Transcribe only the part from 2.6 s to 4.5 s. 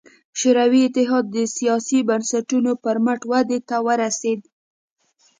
پر مټ ودې ته ورسېد.